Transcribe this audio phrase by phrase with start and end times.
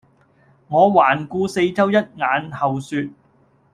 [0.67, 3.09] 我環顧四周一眼後說